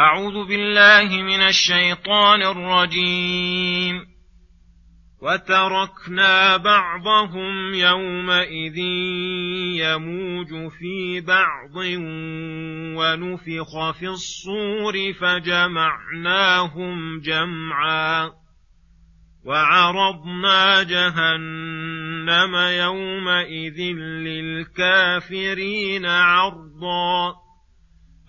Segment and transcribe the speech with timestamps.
[0.00, 4.06] أعوذ بالله من الشيطان الرجيم.
[5.22, 8.78] وتركنا بعضهم يومئذ
[9.76, 11.76] يموج في بعض
[12.96, 18.30] ونفخ في الصور فجمعناهم جمعا.
[19.44, 27.49] وعرضنا جهنم يومئذ للكافرين عرضا.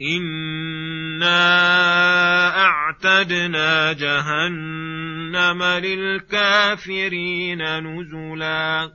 [0.00, 1.28] انا
[2.56, 8.90] اعتدنا جهنم للكافرين نزلا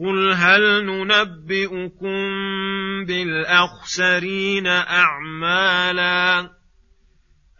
[0.00, 2.28] قل هل ننبئكم
[3.06, 6.50] بالاخسرين اعمالا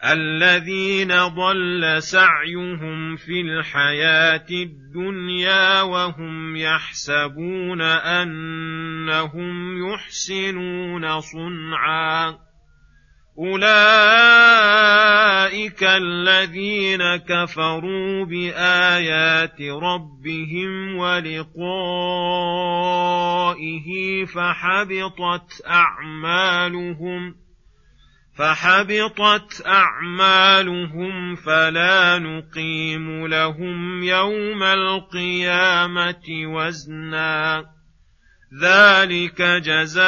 [0.05, 12.39] الذين ضل سعيهم في الحياة الدنيا وهم يحسبون أنهم يحسنون صنعا.
[13.39, 13.69] أولئك
[15.83, 21.49] الذين كفروا بآيات ربهم ولقائه
[24.25, 27.35] فحبطت أعمالهم
[28.39, 37.65] فحبطت أعمالهم فلا نقيم لهم يوم القيامة وزنا.
[38.63, 39.99] ذلك جزاؤهم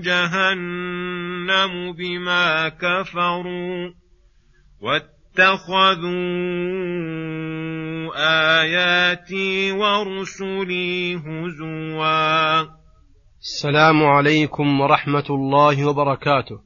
[0.00, 3.90] جهنم بما كفروا.
[4.80, 6.10] واتخذوا
[8.60, 12.79] آياتي ورسلي هزوا.
[13.42, 16.58] السلام عليكم ورحمة الله وبركاته.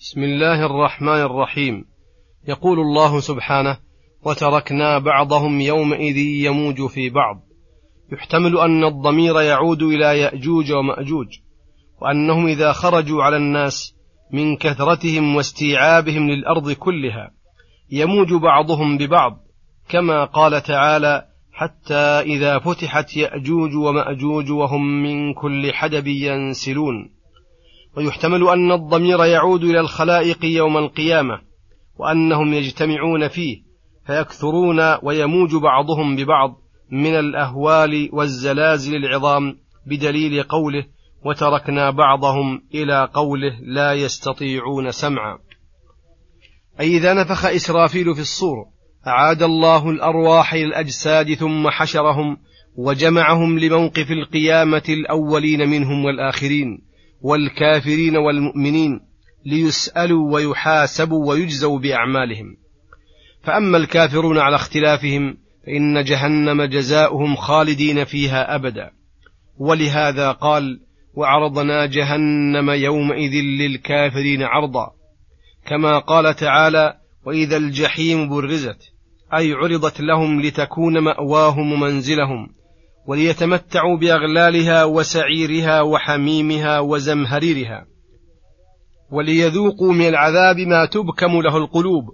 [0.00, 1.84] بسم الله الرحمن الرحيم.
[2.48, 3.78] يقول الله سبحانه:
[4.24, 7.40] وتركنا بعضهم يومئذ يموج في بعض.
[8.12, 11.28] يحتمل أن الضمير يعود إلى يأجوج ومأجوج،
[12.02, 13.94] وأنهم إذا خرجوا على الناس
[14.32, 17.30] من كثرتهم واستيعابهم للأرض كلها،
[17.90, 19.38] يموج بعضهم ببعض،
[19.88, 21.26] كما قال تعالى:
[21.62, 27.10] حتى إذا فتحت يأجوج ومأجوج وهم من كل حدب ينسلون.
[27.96, 31.40] ويحتمل أن الضمير يعود إلى الخلائق يوم القيامة
[31.98, 33.62] وأنهم يجتمعون فيه
[34.06, 40.84] فيكثرون ويموج بعضهم ببعض من الأهوال والزلازل العظام بدليل قوله
[41.24, 45.38] وتركنا بعضهم إلى قوله لا يستطيعون سمعا
[46.80, 48.66] أي إذا نفخ إسرافيل في الصور
[49.06, 52.36] أعاد الله الأرواح إلى الأجساد ثم حشرهم
[52.76, 56.82] وجمعهم لموقف القيامة الأولين منهم والآخرين
[57.20, 59.00] والكافرين والمؤمنين
[59.46, 62.56] ليسألوا ويحاسبوا ويجزوا بأعمالهم.
[63.42, 65.36] فأما الكافرون على اختلافهم
[65.66, 68.90] فإن جهنم جزاؤهم خالدين فيها أبدا.
[69.58, 70.80] ولهذا قال
[71.14, 74.90] وعرضنا جهنم يومئذ للكافرين عرضا.
[75.66, 76.94] كما قال تعالى
[77.26, 78.91] وإذا الجحيم برزت.
[79.36, 82.48] أي عرضت لهم لتكون مأواهم ومنزلهم
[83.06, 87.86] وليتمتعوا بأغلالها وسعيرها وحميمها وزمهريرها.
[89.10, 92.04] وليذوقوا من العذاب ما تبكم له القلوب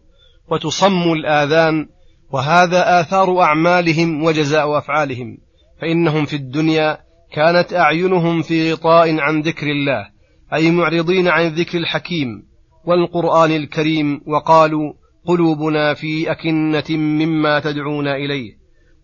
[0.51, 1.87] وتصم الآذان
[2.31, 5.39] وهذا آثار أعمالهم وجزاء أفعالهم.
[5.81, 6.99] فإنهم في الدنيا
[7.33, 10.09] كانت أعينهم في غطاء عن ذكر الله
[10.55, 12.49] أي معرضين عن الذكر الحكيم
[12.85, 14.93] والقرآن الكريم وقالوا
[15.29, 18.53] قلوبنا في أكنة مما تدعون إليه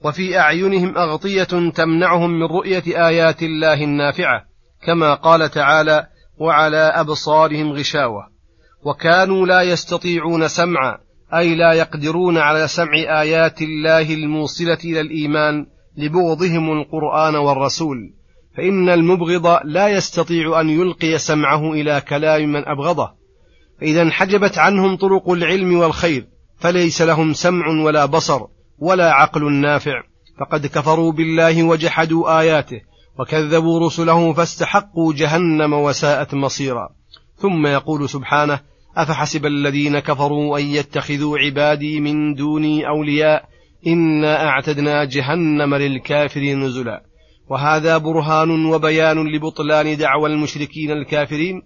[0.05, 4.45] وفي أعينهم أغطية تمنعهم من رؤية آيات الله النافعة
[4.87, 6.07] كما قال تعالى
[6.39, 8.23] وعلى أبصارهم غشاوة
[8.85, 10.99] وكانوا لا يستطيعون سمعا
[11.35, 15.67] أي لا يقدرون على سمع آيات الله الموصلة إلى الإيمان
[15.97, 18.15] لبغضهم القرآن والرسول.
[18.57, 23.24] فإن المبغض لا يستطيع أن يلقي سمعه إلى كلام من أبغضه.
[23.81, 26.27] فإذا انحجبت عنهم طرق العلم والخير
[26.57, 28.41] فليس لهم سمع ولا بصر
[28.79, 30.03] ولا عقل نافع.
[30.41, 32.81] فقد كفروا بالله وجحدوا آياته
[33.19, 36.89] وكذبوا رسله فاستحقوا جهنم وساءت مصيرا.
[37.37, 38.61] ثم يقول سبحانه
[38.97, 43.45] أفحسب الذين كفروا أن يتخذوا عبادي من دوني أولياء
[43.87, 47.03] إنا أعتدنا جهنم للكافرين نزلا.
[47.49, 51.63] وهذا برهان وبيان لبطلان دعوى المشركين الكافرين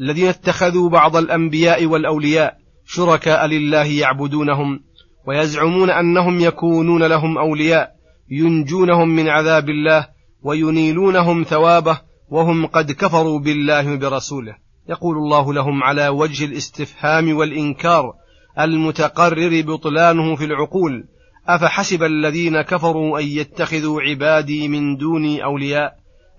[0.00, 2.56] الذين اتخذوا بعض الأنبياء والأولياء
[2.86, 4.80] شركاء لله يعبدونهم
[5.26, 7.90] ويزعمون أنهم يكونون لهم أولياء
[8.30, 10.08] ينجونهم من عذاب الله
[10.42, 14.56] وينيلونهم ثوابه وهم قد كفروا بالله وبرسوله.
[14.88, 18.12] يقول الله لهم على وجه الاستفهام والإنكار
[18.60, 21.04] المتقرر بطلانه في العقول
[21.48, 25.92] أفحسب الذين كفروا أن يتخذوا عبادي من دوني أولياء؟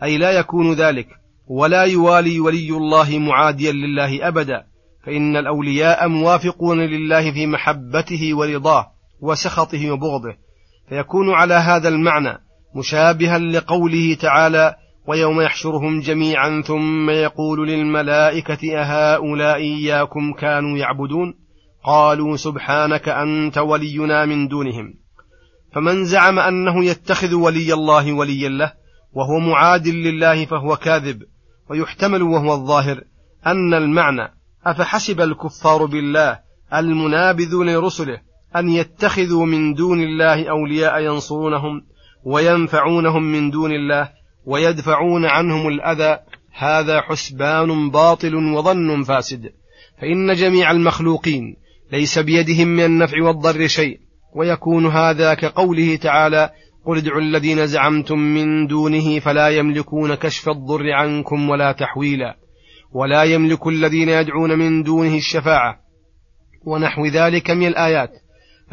[0.03, 1.07] أي لا يكون ذلك.
[1.49, 4.63] ولا يوالي ولي الله معاديا لله أبدا
[5.05, 8.87] فإن الأولياء موافقون لله في محبته ورضاه
[9.21, 10.35] وسخطه وبغضه
[10.89, 12.37] فيكون على هذا المعنى
[12.75, 14.75] مشابها لقوله تعالى
[15.07, 21.33] ويوم يحشرهم جميعا ثم يقول للملائكة أهؤلاء إياكم كانوا يعبدون؟
[21.83, 24.93] قالوا سبحانك أنت ولينا من دونهم.
[25.73, 28.73] فمن زعم أنه يتخذ ولي الله وليا له
[29.13, 31.23] وهو معاد لله فهو كاذب
[31.69, 33.03] ويحتمل وهو الظاهر
[33.45, 34.33] أن المعنى
[34.65, 36.39] أفحسب الكفار بالله
[36.73, 38.21] المنابذون لرسله
[38.55, 41.81] أن يتخذوا من دون الله أولياء ينصرونهم
[42.23, 44.09] وينفعونهم من دون الله
[44.45, 46.17] ويدفعون عنهم الأذى
[46.57, 49.49] هذا حسبان باطل وظن فاسد.
[50.01, 51.55] فإن جميع المخلوقين
[51.91, 53.99] ليس بيدهم من النفع والضر شيء
[54.35, 56.49] ويكون هذا كقوله تعالى
[56.89, 62.35] قل ادعوا الذين زعمتم من دونه فلا يملكون كشف الضر عنكم ولا تحويلا.
[62.91, 65.79] ولا يملك الذين يدعون من دونه الشفاعة.
[66.65, 68.11] ونحو ذلك من الآيات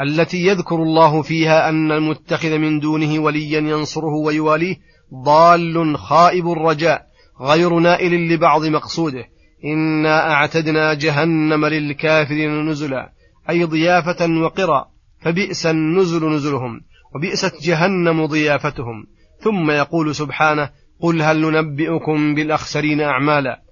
[0.00, 4.76] التي يذكر الله فيها أن المتخذ من دونه وليا ينصره ويواليه
[5.24, 7.06] ضال خائب الرجاء
[7.40, 9.24] غير نائل لبعض مقصوده.
[9.64, 13.12] إنا أعتدنا جهنم للكافرين نزلا.
[13.50, 14.84] أي ضيافة وقرا.
[15.20, 16.80] فبئس النزل نزلهم.
[17.14, 19.06] وبئست جهنم ضيافتهم.
[19.40, 20.70] ثم يقول سبحانه
[21.00, 23.62] قل هل ننبئكم بالأخسرين أعمالا؟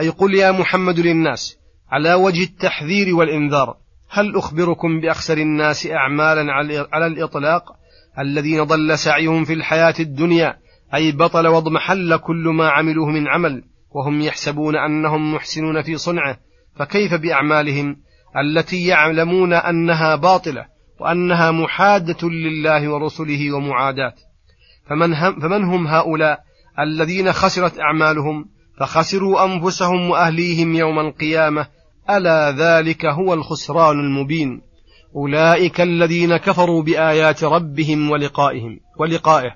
[0.00, 1.58] أي قل يا محمد للناس
[1.90, 3.76] على وجه التحذير والإنذار
[4.10, 6.52] هل أخبركم بأخسر الناس أعمالا
[6.92, 7.62] على الإطلاق؟
[8.18, 10.56] الذين ضل سعيهم في الحياة الدنيا
[10.94, 16.36] أي بطل واضمحل كل ما عملوه من عمل وهم يحسبون أنهم محسنون في صنعه
[16.76, 17.96] فكيف بأعمالهم؟
[18.36, 20.66] التي يعلمون أنها باطلة.
[21.00, 24.14] وأنها محادة لله ورسله ومعاداة.
[24.90, 26.40] فمن هم, فمن هم هؤلاء
[26.78, 28.46] الذين خسرت أعمالهم؟
[28.78, 31.66] فخسروا أنفسهم وأهليهم يوم القيامة.
[32.10, 34.60] ألا ذلك هو الخسران المبين.
[35.16, 39.50] أولئك الذين كفروا بآيات ربهم ولقائهم ولقائه.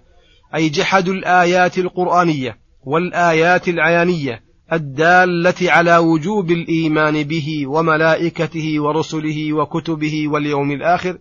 [0.55, 4.43] أي جحدوا الآيات القرآنية والآيات العيانية
[4.73, 11.19] الدالة على وجوب الإيمان به وملائكته ورسله وكتبه واليوم الآخر.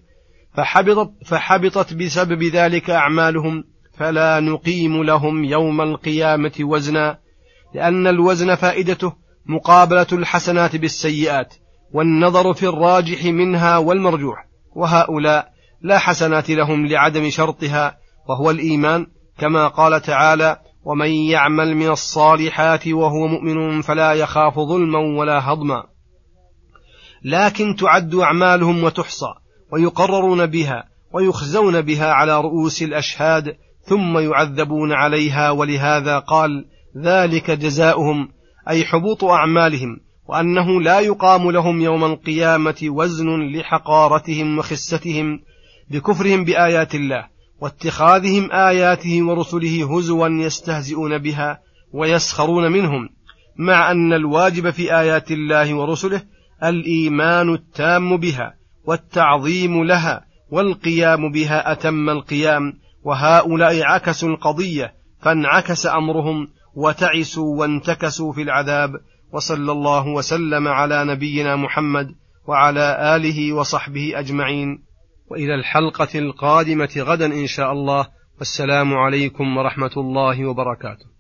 [0.55, 3.63] فحبطت, فحبطت بسبب ذلك أعمالهم
[3.97, 7.19] فلا نقيم لهم يوم القيامة وزنا
[7.75, 9.13] لأن الوزن فائدته
[9.45, 11.53] مقابلة الحسنات بالسيئات
[11.93, 14.45] والنظر في الراجح منها والمرجوح
[14.75, 17.97] وهؤلاء لا حسنات لهم لعدم شرطها
[18.29, 19.07] وهو الإيمان
[19.37, 25.83] كما قال تعالى ومن يعمل من الصالحات وهو مؤمن فلا يخاف ظلما ولا هضما
[27.23, 29.33] لكن تعد أعمالهم وتحصى
[29.73, 30.83] ويقررون بها
[31.13, 36.65] ويخزون بها على رؤوس الأشهاد ثم يعذبون عليها ولهذا قال
[37.03, 38.29] ذلك جزاؤهم
[38.69, 39.97] أي حبوط أعمالهم
[40.27, 45.39] وأنه لا يقام لهم يوم القيامة وزن لحقارتهم وخستهم
[45.89, 47.27] بكفرهم بآيات الله
[47.61, 51.59] واتخاذهم آياته ورسله هزوا يستهزئون بها
[51.93, 53.09] ويسخرون منهم
[53.57, 56.23] مع أن الواجب في آيات الله ورسله
[56.63, 62.73] الإيمان التام بها والتعظيم لها والقيام بها أتم القيام
[63.03, 68.89] وهؤلاء عكسوا القضية فانعكس أمرهم وتعسوا وانتكسوا في العذاب
[69.33, 72.07] وصلى الله وسلم على نبينا محمد
[72.47, 74.83] وعلى آله وصحبه أجمعين.
[75.31, 78.07] وإلى الحلقة القادمة غدا إن شاء الله
[78.39, 81.12] والسلام عليكم ورحمة الله وبركاته.